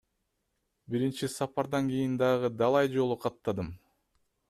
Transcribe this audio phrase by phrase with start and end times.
[0.95, 3.73] Биринчи сапардан кийин дагы далай жолу каттадым.